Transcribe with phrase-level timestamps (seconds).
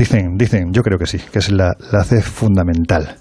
[0.00, 3.16] Dicen, dicen, yo creo que sí, que es la, la C fundamental.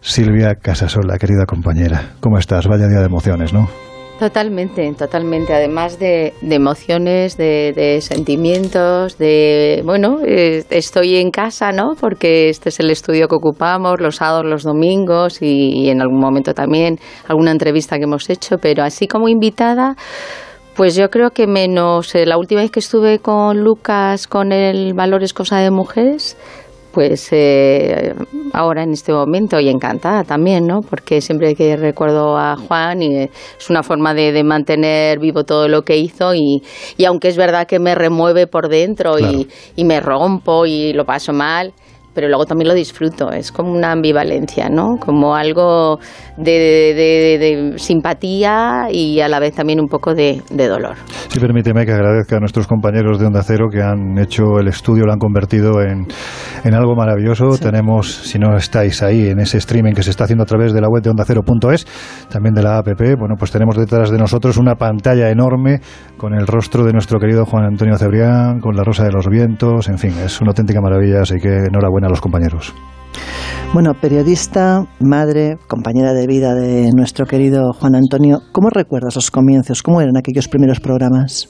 [0.00, 2.66] Silvia Casasola, querida compañera, ¿cómo estás?
[2.66, 3.68] Vaya día de emociones, ¿no?
[4.18, 5.54] Totalmente, totalmente.
[5.54, 11.94] Además de, emociones, de, sentimientos, de bueno, estoy en casa, ¿no?
[11.94, 16.54] Porque este es el estudio que ocupamos los sábados, los domingos y, en algún momento
[16.54, 16.98] también
[17.28, 19.94] alguna entrevista que hemos hecho, pero así como invitada.
[20.76, 24.92] Pues yo creo que menos eh, la última vez que estuve con Lucas con el
[24.92, 26.36] Valores Cosa de Mujeres,
[26.92, 28.12] pues eh,
[28.52, 30.80] ahora en este momento y encantada también, ¿no?
[30.82, 35.82] Porque siempre que recuerdo a Juan y es una forma de, mantener vivo todo lo
[35.82, 36.60] que hizo y,
[36.96, 41.04] y, aunque es verdad que me remueve por dentro y, y me rompo y lo
[41.04, 41.72] paso mal,
[42.14, 43.30] pero luego también lo disfruto.
[43.30, 44.96] Es como una ambivalencia, ¿no?
[44.98, 45.98] Como algo
[46.36, 50.96] de, simpatía y a la vez también un poco de, dolor.
[51.28, 55.04] Sí, permíteme que agradezca a nuestros compañeros de Onda Cero que han hecho el estudio,
[55.04, 56.06] lo han convertido en,
[56.64, 57.58] en algo maravilloso.
[57.58, 60.80] Tenemos, si no estáis ahí, en ese streaming que se está haciendo a través de
[60.80, 61.86] la web de Onda Cero.es,
[62.30, 65.80] también de la app, bueno, pues tenemos detrás de nosotros una pantalla enorme
[66.16, 69.88] con el rostro de nuestro querido Juan Antonio Cebrián, con la rosa de los vientos,
[69.88, 72.74] en fin, es una auténtica maravilla, así que enhorabuena a los compañeros.
[73.72, 79.82] Bueno, periodista, madre, compañera de vida de nuestro querido Juan Antonio, ¿cómo recuerdas los comienzos?
[79.82, 81.48] ¿Cómo eran aquellos primeros programas?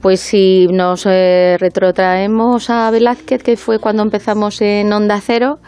[0.00, 5.58] Pues si nos eh, retrotraemos a Velázquez, que fue cuando empezamos en Onda Cero,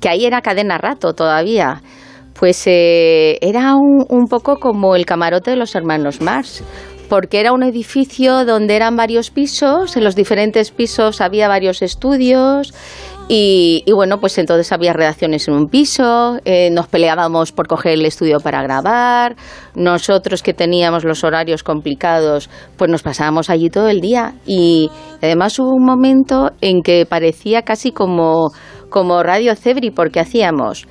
[0.00, 1.82] que ahí era cadena rato todavía,
[2.32, 6.64] pues eh, era un, un, poco como el camarote de los hermanos Mars,
[7.12, 12.72] porque era un edificio donde eran varios pisos, en los diferentes pisos había varios estudios
[13.28, 18.06] y, bueno, pues entonces había redacciones en un piso, eh, nos peleábamos por coger el
[18.06, 19.36] estudio para grabar,
[19.74, 24.88] nosotros que teníamos los horarios complicados, pues nos pasábamos allí todo el día y
[25.20, 28.52] además hubo un momento en que parecía casi como,
[28.88, 30.86] como Radio Cebri porque hacíamos...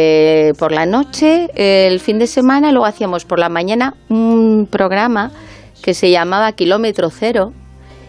[0.00, 5.32] Eh, por la noche, el fin de semana, luego hacíamos por la mañana un programa
[5.82, 7.52] que se llamaba Kilómetro Cero,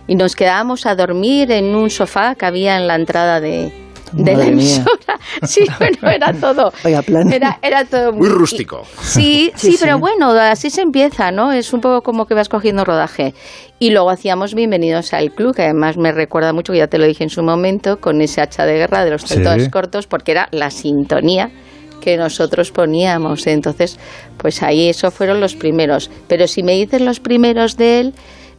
[0.10, 3.72] y nos quedábamos a dormir en un sofá que había en la entrada de,
[4.14, 5.20] la emisora.
[5.44, 6.74] Sí, bueno, era todo.
[6.84, 8.82] Era, era todo muy, rústico.
[9.02, 11.52] Sí, sí, pero bueno, así se empieza, ¿no?
[11.52, 13.36] Es un poco como que vas cogiendo rodaje.
[13.78, 17.06] Y luego hacíamos Bienvenidos al Club, que además me recuerda mucho, que ya te lo
[17.06, 20.50] dije en su momento, con ese hacha de guerra de los tentones cortos, porque era
[20.52, 21.52] la sintonía
[22.00, 23.48] que nosotros poníamos.
[23.48, 24.00] Entonces,
[24.38, 26.10] pues ahí esos fueron los primeros.
[26.28, 28.14] Pero si me dices los primeros de él,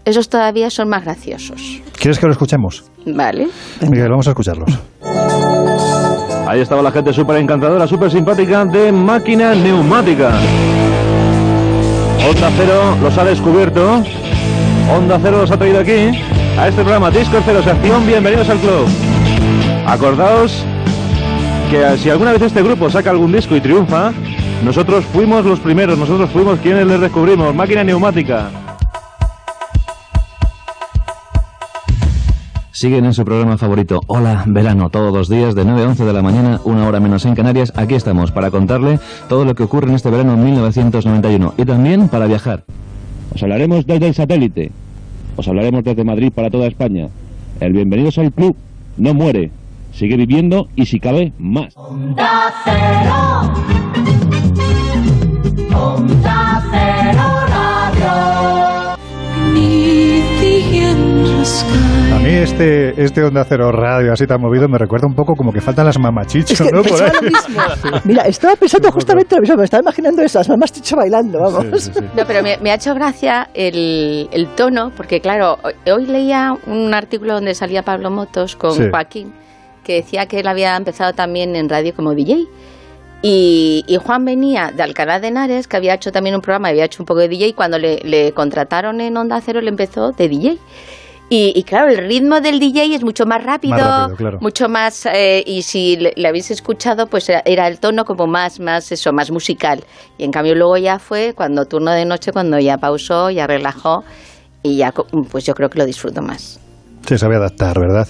[0.04, 1.80] esos todavía son más graciosos.
[1.98, 2.84] ¿Quieres que lo escuchemos?
[3.06, 3.48] Vale.
[3.82, 4.70] Miguel, vamos a escucharlos.
[6.46, 10.30] Ahí estaba la gente súper encantadora, súper simpática de máquina neumática.
[12.28, 14.02] Onda Cero los ha descubierto.
[14.92, 16.10] Onda Cero los ha traído aquí
[16.58, 18.06] a este programa Disco Cero Sección.
[18.06, 18.88] Bienvenidos al club.
[19.86, 20.64] Acordaos
[21.70, 24.12] que si alguna vez este grupo saca algún disco y triunfa,
[24.64, 27.54] nosotros fuimos los primeros, nosotros fuimos quienes les descubrimos.
[27.54, 28.50] Máquina neumática.
[32.72, 36.12] Siguen en su programa favorito, Hola Verano, todos los días de 9 a 11 de
[36.12, 37.72] la mañana, una hora menos en Canarias.
[37.76, 38.98] Aquí estamos para contarle
[39.28, 42.64] todo lo que ocurre en este verano 1991 y también para viajar.
[43.32, 44.72] Os hablaremos desde el satélite,
[45.36, 47.08] os hablaremos desde Madrid para toda España.
[47.60, 48.56] El Bienvenidos al Club
[48.96, 49.52] no muere,
[50.00, 51.76] sigue viviendo y si cabe, más.
[62.14, 65.52] A mí este, este Onda Cero Radio así tan movido me recuerda un poco como
[65.52, 66.80] que faltan las mamachichos, ¿no?
[68.04, 71.90] Mira, estaba pensando justamente lo mismo, me estaba imaginando esas mamachichos bailando, vamos.
[72.16, 75.58] no, pero me, ha hecho gracia el, el, tono, porque claro,
[75.92, 79.34] hoy leía un artículo donde salía Pablo Motos con Joaquín,
[79.84, 82.46] que decía que él había empezado también en radio como DJ.
[83.22, 87.02] Y, Juan venía de Alcalá de Henares, que había hecho también un programa, había hecho
[87.02, 90.28] un poco de DJ, y cuando le, le contrataron en Onda Cero le empezó de
[90.28, 90.58] DJ.
[91.32, 94.08] Y, claro, el ritmo del DJ es mucho más rápido,
[94.40, 98.90] mucho más, eh, y si le, habéis escuchado, pues era, el tono como más, más
[98.90, 99.84] eso, más musical.
[100.18, 104.02] Y en cambio luego ya fue cuando turno de noche, cuando ya pausó, ya relajó,
[104.64, 104.92] y ya,
[105.30, 106.58] pues yo creo que lo disfruto más.
[107.06, 108.08] Se sabe adaptar, ¿verdad?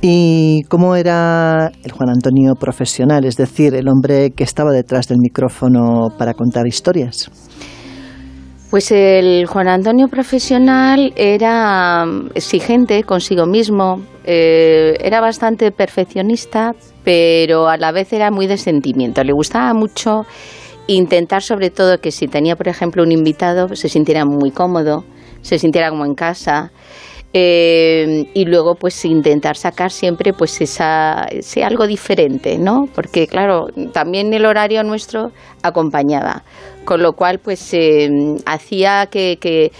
[0.00, 5.18] ¿Y cómo era el Juan Antonio profesional, es decir, el hombre que estaba detrás del
[5.18, 7.30] micrófono para contar historias?
[8.70, 12.04] Pues el Juan Antonio profesional era
[12.34, 16.72] exigente consigo mismo, eh, era bastante perfeccionista,
[17.02, 19.24] pero a la vez era muy de sentimiento.
[19.24, 20.22] Le gustaba mucho
[20.86, 25.04] intentar sobre todo que si tenía, por ejemplo, un invitado, se sintiera muy cómodo,
[25.42, 26.70] se sintiera como en casa.
[27.32, 32.86] Eh, y luego pues intentar sacar siempre pues esa, ese algo diferente, ¿no?
[32.92, 35.30] Porque claro, también el horario nuestro
[35.62, 36.42] acompañaba,
[36.84, 38.08] con lo cual pues eh,
[38.46, 39.70] hacía que, que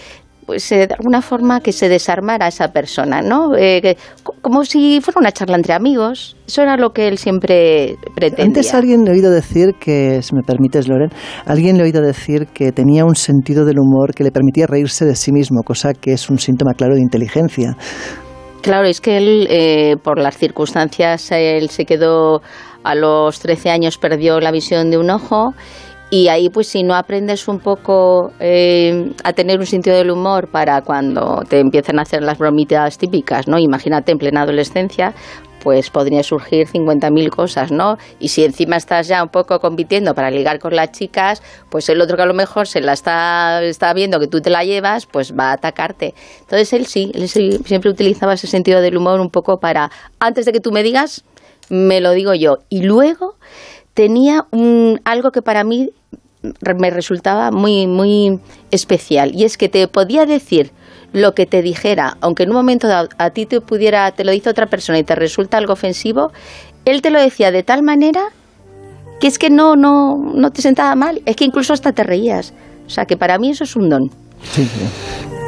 [0.50, 3.56] pues eh, de alguna forma que se desarmara esa persona, ¿no?
[3.56, 3.96] Eh,
[4.42, 6.36] como si fuera una charla entre amigos.
[6.44, 8.46] Eso era lo que él siempre pretendía.
[8.46, 11.10] Antes alguien le he oído decir que, si me permites, Loren,
[11.46, 15.04] alguien le he oído decir que tenía un sentido del humor que le permitía reírse
[15.04, 17.76] de sí mismo, cosa que es un síntoma claro de inteligencia.
[18.60, 22.42] Claro, es que él, eh, por las circunstancias, él se quedó
[22.82, 25.54] a los 13 años, perdió la visión de un ojo
[26.10, 30.48] y ahí, pues, si no aprendes un poco eh, a tener un sentido del humor
[30.50, 33.58] para cuando te empiezan a hacer las bromitas típicas, ¿no?
[33.58, 35.14] Imagínate en plena adolescencia,
[35.62, 37.96] pues podría surgir 50.000 cosas, ¿no?
[38.18, 42.00] Y si encima estás ya un poco compitiendo para ligar con las chicas, pues el
[42.00, 45.06] otro que a lo mejor se la está, está viendo que tú te la llevas,
[45.06, 46.14] pues va a atacarte.
[46.40, 50.52] Entonces él sí, él siempre utilizaba ese sentido del humor un poco para, antes de
[50.52, 51.24] que tú me digas,
[51.68, 52.58] me lo digo yo.
[52.68, 53.36] Y luego
[53.94, 55.90] tenía un, algo que para mí
[56.76, 58.40] me resultaba muy, muy
[58.70, 59.32] especial.
[59.34, 60.72] Y es que te podía decir
[61.12, 64.32] lo que te dijera, aunque en un momento dado a ti te pudiera, te lo
[64.32, 66.32] dice otra persona y te resulta algo ofensivo,
[66.84, 68.22] él te lo decía de tal manera
[69.20, 72.54] que es que no, no, no te sentaba mal, es que incluso hasta te reías.
[72.86, 74.10] O sea que para mí eso es un don.
[74.42, 74.66] Sí,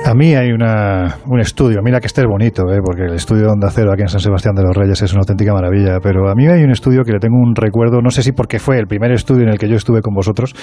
[0.05, 2.81] A mí hay una, un estudio, mira que este es bonito, ¿eh?
[2.85, 5.21] porque el estudio de Onda Cero aquí en San Sebastián de los Reyes es una
[5.21, 8.23] auténtica maravilla, pero a mí hay un estudio que le tengo un recuerdo, no sé
[8.23, 10.55] si porque fue el primer estudio en el que yo estuve con vosotros,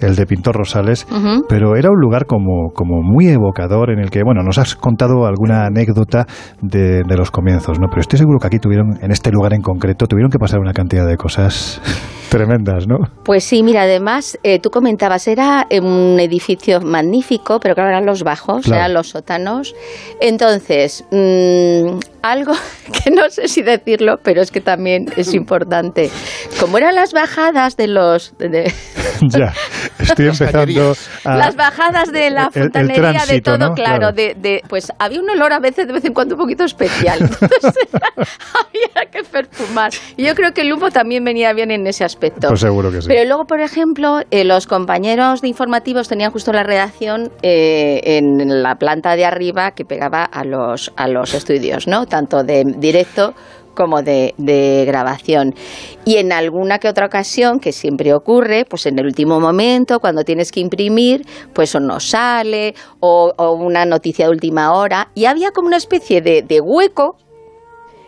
[0.00, 1.06] el de Pintor Rosales,
[1.48, 5.26] pero era un lugar como, como muy evocador en el que, bueno, nos has contado
[5.26, 6.26] alguna anécdota
[6.60, 7.88] de, de los comienzos, ¿no?
[7.88, 10.72] Pero estoy seguro que aquí tuvieron, en este lugar en concreto, tuvieron que pasar una
[10.72, 11.80] cantidad de cosas
[12.34, 12.96] tremendas, ¿no?
[13.24, 18.22] Pues sí, mira, además, eh, tú comentabas, era un edificio magnífico, pero claro, eran los
[18.24, 18.80] bajos, Claro.
[18.80, 19.74] eran los sótanos.
[20.20, 22.52] Entonces, mm, algo
[23.04, 26.10] que no sé si decirlo, pero es que también es importante.
[26.60, 28.36] Como eran las bajadas de los...
[28.38, 28.72] de- de-
[29.28, 29.52] ya,
[30.04, 31.36] estoy empezando a...
[31.36, 33.74] las bajadas de la el- el fontanería, de todo, ¿no?
[33.74, 34.12] claro, Claro.
[34.12, 37.18] De, de- pues había un olor a veces, de vez en cuando, un poquito especial.
[37.40, 37.88] Entonces,
[38.24, 39.90] había que perfumar.
[40.16, 42.48] Y yo creo que el humo también venía bien en ese aspecto.
[42.48, 43.08] Pues seguro que sí.
[43.08, 48.62] Pero luego, por ejemplo, eh, los compañeros de informativos tenían justo la redacción eh, en
[48.62, 52.06] la planta de arriba que pegaba a los, a los estudios, ¿no?
[52.06, 53.34] Tanto de directo
[53.74, 55.54] como de, de grabación.
[56.04, 60.24] Y en alguna que otra ocasión, que siempre ocurre, pues en el último momento, cuando
[60.24, 65.50] tienes que imprimir, pues o no sale, o, una noticia de última hora, y había
[65.50, 67.16] como una especie de, de hueco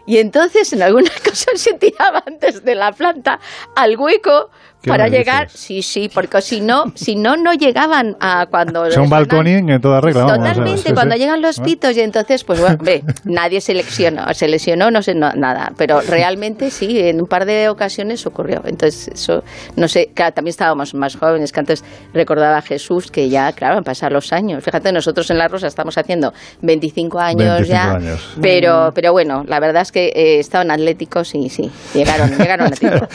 [0.06, 3.40] y entonces en alguna cosa se tiraban desde la planta
[3.74, 4.50] al hueco
[4.82, 5.46] ¿Qué para llegar.
[5.48, 5.60] dices?
[5.60, 8.82] Sí, sí, porque si no, si no, no llegaban a cuando.
[8.84, 11.20] Mandan- balconing en toda regla, vamos, o sea, Totalmente, sí, cuando sí.
[11.20, 11.62] llegan los ¿Ah?
[11.64, 15.72] pitos y entonces, pues bueno, hombre, nadie se lesionó, se lesionó, no sé no- nada,
[15.76, 18.62] pero realmente sí, en un par de ocasiones ocurrió.
[18.64, 19.42] Entonces, eso,
[19.76, 23.78] no sé, claro, también estábamos más jóvenes, que antes recordaba a Jesús que ya, claro,
[23.78, 24.62] han pasado los años.
[24.62, 26.32] Fíjate, nosotros en La Rosa estamos haciendo
[26.62, 28.34] 25 años 25 ya, años.
[28.40, 32.70] pero pero bueno, la verdad es que eh, estaban atléticos y sí, llegaron, llegaron a
[32.76, 33.06] tiempo.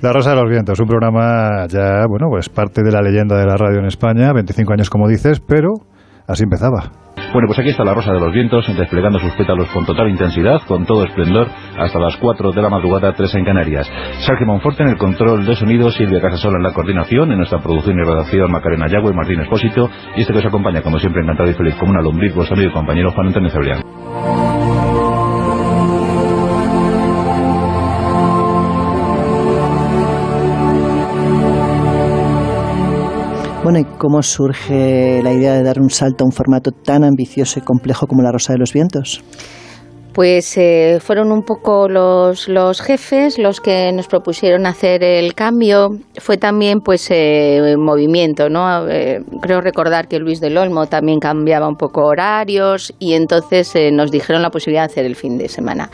[0.00, 1.01] La Rosa de los Vientos, un programa
[1.68, 5.08] ya, bueno, pues parte de la leyenda de la radio en España, 25 años como
[5.08, 5.70] dices, pero
[6.26, 7.02] así empezaba.
[7.32, 10.60] Bueno, pues aquí está la Rosa de los Vientos, desplegando sus pétalos con total intensidad,
[10.68, 13.90] con todo esplendor, hasta las 4 de la madrugada, 3 en Canarias.
[14.18, 17.98] Sergio Monforte en el control de sonido, Silvia Casasola en la coordinación, en nuestra producción
[17.98, 21.54] y redacción, Macarena Yagüe, Martín Espósito, y este que os acompaña, como siempre, encantado y
[21.54, 24.51] feliz como una lombriz, vuestro amigo y compañero Juan Antonio Cebrián.
[33.62, 37.60] Bueno, ¿y cómo surge la idea de dar un salto a un formato tan ambicioso
[37.60, 39.22] y complejo como La Rosa de los Vientos?
[40.12, 45.88] Pues eh, fueron un poco los, los jefes los que nos propusieron hacer el cambio.
[46.18, 48.88] Fue también pues eh, movimiento, ¿no?
[48.88, 53.90] Eh, creo recordar que Luis del Olmo también cambiaba un poco horarios y entonces eh,
[53.90, 55.88] nos dijeron la posibilidad de hacer el fin de semana.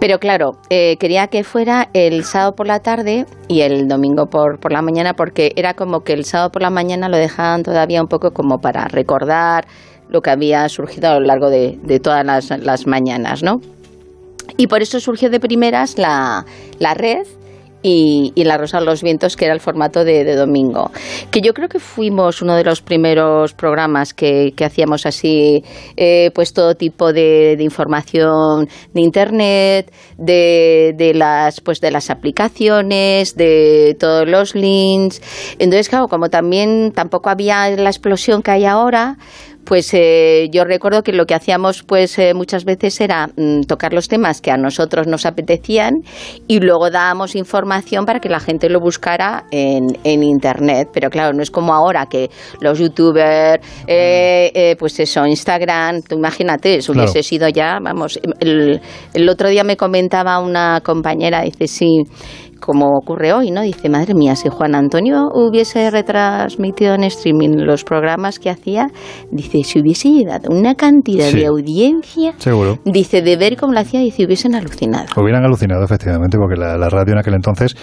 [0.00, 4.58] Pero claro, eh, quería que fuera el sábado por la tarde y el domingo por,
[4.58, 8.00] por la mañana porque era como que el sábado por la mañana lo dejaban todavía
[8.00, 9.66] un poco como para recordar
[10.14, 13.60] lo que había surgido a lo largo de, todas las, mañanas, ¿no?
[14.56, 16.46] Y por eso surgió de primeras la,
[16.78, 17.26] la red
[17.84, 20.90] y, La Rosa de los Vientos, que era el formato de, domingo.
[21.30, 25.62] Que yo creo que fuimos uno de los primeros programas que, hacíamos así,
[25.96, 33.96] eh, pues todo tipo de, información de internet, de las pues de las aplicaciones, de
[34.00, 35.20] todos los links.
[35.58, 39.18] Entonces, claro, como también tampoco había la explosión que hay ahora,
[39.64, 43.92] pues eh, yo recuerdo que lo que hacíamos pues eh, muchas veces era mm, tocar
[43.92, 46.02] los temas que a nosotros nos apetecían
[46.46, 50.88] y luego dábamos información para que la gente lo buscara en, en internet.
[50.92, 52.30] Pero claro, no es como ahora que
[52.60, 58.80] los youtubers, eh, pues eso, Instagram, tú imagínate, eso hubiese sido ya, vamos, el,
[59.12, 62.04] el otro día me comentaba una compañera, dice, sí,
[62.64, 63.60] como ocurre hoy, ¿no?
[63.60, 68.88] Dice, madre mía, si Juan Antonio hubiese retransmitido en streaming los programas que hacía,
[69.30, 72.78] dice, si hubiese dado una cantidad de audiencia, seguro.
[72.86, 75.06] dice, de ver cómo lo hacía, dice, hubiesen alucinado.
[75.16, 77.76] Hubieran alucinado, efectivamente, porque la, radio en aquel entonces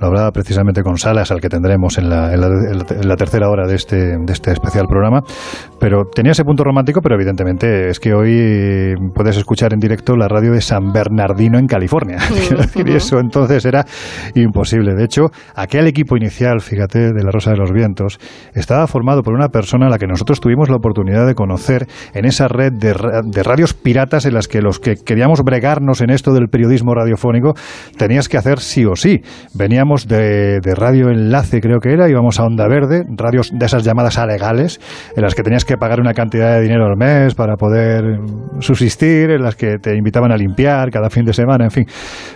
[0.00, 3.74] lo hablaba precisamente con Salas, al que tendremos en la, en la, tercera hora de
[3.74, 5.22] este, de este especial programa,
[5.80, 10.28] pero tenía ese punto romántico, pero evidentemente es que hoy puedes escuchar en directo la
[10.28, 12.18] radio de San Bernardino en California.
[12.84, 13.86] y eso entonces era
[14.34, 14.94] imposible.
[14.94, 18.18] De hecho, aquel equipo inicial, fíjate, de la Rosa de los Vientos,
[18.54, 22.24] estaba formado por una persona a la que nosotros tuvimos la oportunidad de conocer en
[22.24, 22.92] esa red de,
[23.42, 27.54] radios piratas en las que los que queríamos bregarnos en esto del periodismo radiofónico
[27.96, 29.22] tenías que hacer sí o sí.
[29.54, 34.18] Veníamos de, Radio Enlace, creo que era, íbamos a Onda Verde, radios de esas llamadas
[34.18, 34.80] alegales,
[35.16, 38.18] en las que tenías que pagar una cantidad de dinero al mes para poder
[38.60, 41.86] subsistir, en las que te invitaban a limpiar cada fin de semana, en fin,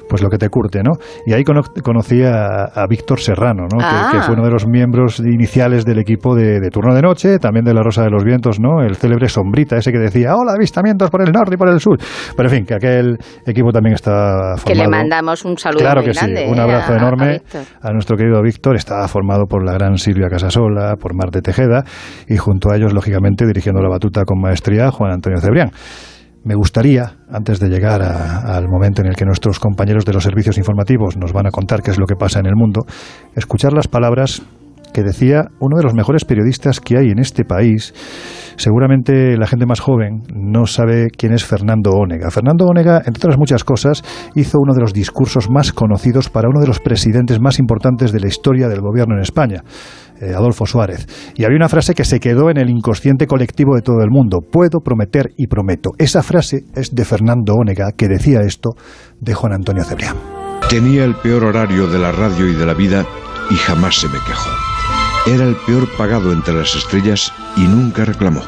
[0.09, 0.93] pues lo que te curte, ¿no?
[1.27, 1.45] Y ahí
[1.83, 3.79] conocí a, Víctor Serrano, ¿no?
[3.79, 7.75] Que, fue uno de los miembros iniciales del equipo de, Turno de Noche, también de
[7.75, 8.83] La Rosa de los Vientos, ¿no?
[8.83, 11.99] El célebre Sombrita, ese que decía, hola, avistamientos por el norte y por el sur.
[12.37, 14.65] Pero en fin, que aquel equipo también está formado.
[14.65, 17.43] Que le mandamos un saludo Claro que sí, un abrazo enorme
[17.83, 18.77] a, nuestro querido Víctor.
[18.77, 21.85] Estaba formado por la gran Silvia Casasola, por Marte Tejeda
[22.29, 25.71] y junto a ellos, lógicamente, dirigiendo la batuta con maestría, Juan Antonio Cebrián.
[26.43, 30.57] Me gustaría, antes de llegar al momento en el que nuestros compañeros de los servicios
[30.57, 32.87] informativos nos van a contar qué es lo que pasa en el mundo,
[33.37, 34.43] escuchar las palabras
[34.95, 37.95] que decía uno de los mejores periodistas que hay en este país.
[38.57, 42.31] Seguramente la gente más joven no sabe quién es Fernando Ónega.
[42.31, 44.03] Fernando Ónega, entre otras muchas cosas,
[44.35, 48.21] hizo uno de los discursos más conocidos para uno de los presidentes más importantes de
[48.21, 49.63] la historia del gobierno en España.
[50.21, 51.07] Eh, Adolfo Suárez.
[51.35, 54.41] Y había una frase que se quedó en el inconsciente colectivo de todo el mundo.
[54.43, 55.93] Puedo prometer y prometo.
[55.97, 58.73] Esa frase es de Fernando Ónega, que decía esto
[59.19, 60.17] de Juan Antonio Cebrián.
[60.69, 63.07] Tenía el peor horario de la radio y de la vida
[63.49, 64.51] y jamás se me quejó.
[65.27, 68.43] Era el peor pagado entre las estrellas y nunca reclamó.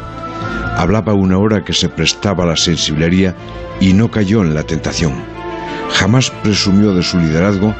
[0.76, 3.34] Hablaba una hora que se prestaba a la sensiblería
[3.80, 5.14] y no cayó en la tentación.
[5.90, 7.74] Jamás presumió de su liderazgo,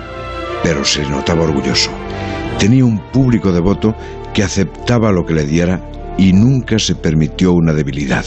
[0.62, 1.90] pero se notaba orgulloso.
[2.59, 3.94] Tenía un público devoto
[4.32, 5.80] que aceptaba lo que le diera
[6.18, 8.25] y nunca se permitió una debilidad.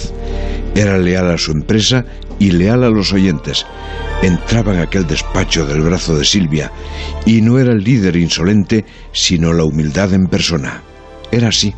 [0.76, 2.04] Era leal a su empresa
[2.40, 3.66] y leal a los oyentes.
[4.22, 6.72] Entraba en aquel despacho del brazo de Silvia
[7.26, 10.82] y no era el líder insolente, sino la humildad en persona.
[11.32, 11.74] Era así,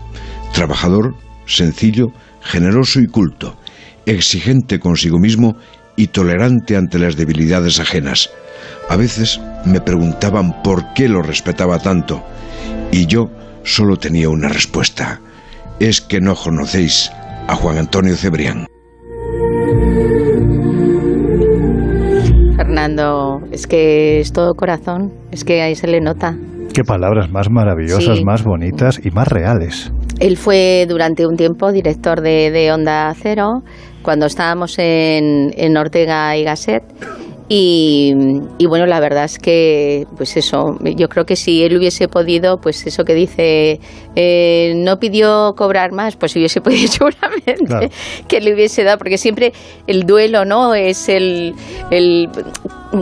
[0.53, 2.11] trabajador, sencillo,
[2.41, 3.57] generoso y culto,
[4.05, 5.57] exigente consigo mismo
[5.95, 8.29] y tolerante ante las debilidades ajenas.
[8.89, 12.23] A veces me preguntaban por qué lo respetaba tanto,
[12.91, 13.29] y yo
[13.63, 15.19] solo tenía una respuesta.
[15.79, 17.11] Es que no conocéis
[17.47, 18.65] a Juan Antonio Cebrián.
[22.55, 26.35] Fernando, es que es todo corazón, es que ahí se le nota.
[26.73, 29.91] Qué palabras más maravillosas, más bonitas y más reales.
[30.19, 33.63] Él fue durante un tiempo director de, Onda Cero,
[34.01, 36.83] cuando estábamos en, en Ortega y Gasset
[37.49, 38.13] y,
[38.67, 42.85] bueno, la verdad es que, pues eso, yo creo que si él hubiese podido, pues
[42.85, 43.79] eso que dice,
[44.15, 47.89] eh, no pidió cobrar más, pues hubiese podido seguramente
[48.27, 49.53] que le hubiese dado, porque siempre
[49.87, 50.75] el duelo, ¿no?
[50.75, 51.53] Es el,
[51.89, 52.29] el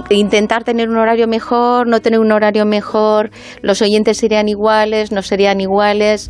[0.09, 5.21] intentar tener un horario mejor, no tener un horario mejor, los oyentes serían iguales, no
[5.21, 6.29] serían iguales.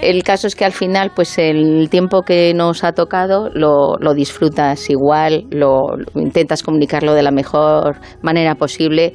[0.00, 4.90] El caso es que al final, pues el tiempo que nos ha tocado lo, disfrutas
[4.90, 5.82] igual, lo,
[6.14, 9.14] intentas comunicarlo de la mejor manera posible.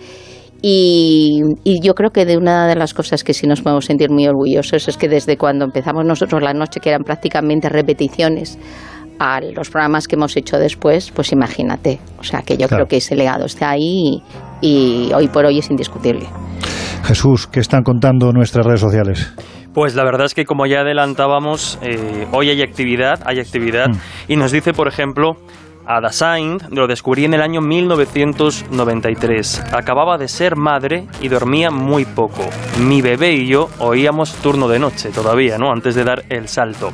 [0.62, 4.10] Y, y, yo creo que de una de las cosas que sí nos podemos sentir
[4.10, 8.60] muy orgullosos es que desde cuando empezamos nosotros la noche, que eran prácticamente repeticiones,
[9.20, 12.00] a los programas que hemos hecho después, pues imagínate.
[12.18, 14.24] O sea que yo creo que ese legado está ahí
[14.62, 16.28] y, hoy por hoy es indiscutible.
[17.04, 19.32] Jesús, ¿qué están contando nuestras redes sociales?
[19.74, 23.98] Pues la verdad es que como ya adelantábamos, eh, hoy hay actividad, hay actividad, mm.
[24.30, 25.38] y nos dice, por ejemplo,
[25.86, 29.74] Ada Sainz lo descubrí en el año 1993.
[29.74, 32.48] Acababa de ser madre y dormía muy poco.
[32.80, 35.72] Mi bebé y yo oíamos turno de noche todavía, ¿no?
[35.72, 36.92] Antes de dar el salto.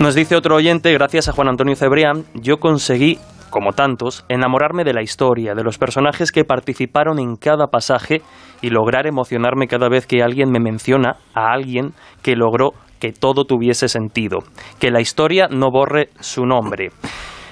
[0.00, 3.18] Nos dice otro oyente, gracias a Juan Antonio Cebrián, yo conseguí
[3.50, 8.22] como tantos, enamorarme de la historia, de los personajes que participaron en cada pasaje
[8.62, 11.92] y lograr emocionarme cada vez que alguien me menciona a alguien
[12.22, 14.38] que logró que todo tuviese sentido,
[14.78, 16.92] que la historia no borre su nombre.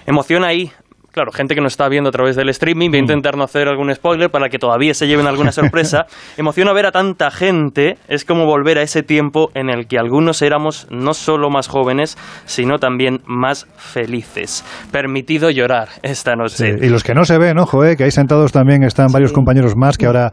[0.07, 0.71] Emociona ahí
[1.13, 3.05] claro, gente que nos está viendo a través del streaming, voy a mm.
[3.05, 6.07] intentar no hacer algún spoiler para que todavía se lleven alguna sorpresa.
[6.37, 10.43] Emociona ver a tanta gente, es como volver a ese tiempo en el que algunos
[10.43, 14.65] éramos no solo más jóvenes, sino también más felices.
[14.93, 16.77] Permitido llorar esta noche.
[16.81, 19.75] y los que no se ven, ojo, eh, que ahí sentados también están varios compañeros
[19.77, 20.33] más que ahora,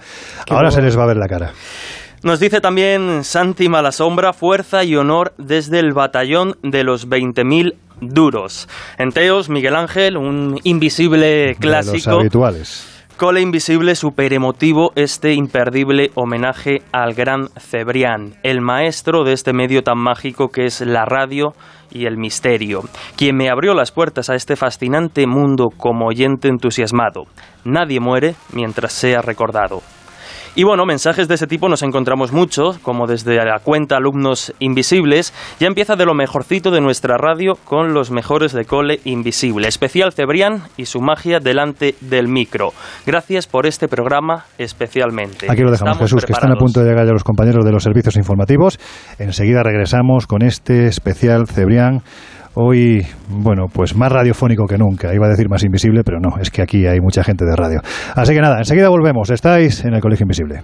[0.50, 1.52] ahora se les va a ver la cara.
[2.24, 8.68] Nos dice también Santi Malasombra, fuerza y honor desde el batallón de los 20.000 duros.
[8.98, 12.12] Enteos, Miguel Ángel, un invisible clásico.
[12.12, 12.92] los habituales.
[13.18, 19.84] Cole Invisible, super emotivo, este imperdible homenaje al gran Cebrián, el maestro de este medio
[19.84, 21.54] tan mágico que es la radio
[21.90, 22.82] y el misterio,
[23.16, 27.24] quien me abrió las puertas a este fascinante mundo como oyente entusiasmado.
[27.64, 29.82] Nadie muere mientras sea recordado.
[30.58, 35.34] Y bueno, mensajes de ese tipo nos encontramos muchos, como desde la cuenta Alumnos Invisibles.
[35.60, 39.68] Ya empieza de lo mejorcito de nuestra radio con los mejores de Cole Invisible.
[39.68, 42.72] Especial Cebrián y su magia delante del micro.
[43.06, 45.48] Gracias por este programa especialmente.
[45.50, 47.84] Aquí lo dejamos, Jesús, que están a punto de llegar ya los compañeros de los
[47.84, 48.80] servicios informativos.
[49.20, 52.02] Enseguida regresamos con este especial Cebrián
[52.56, 55.14] hoy, bueno, pues más radiofónico que nunca.
[55.14, 57.82] Iba a decir más invisible, pero no, es que aquí hay mucha gente de radio.
[58.16, 59.30] Así que nada, enseguida volvemos.
[59.30, 60.62] Estáis en el Colegio Invisible.